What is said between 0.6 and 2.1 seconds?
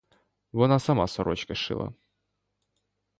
сама сорочки шила.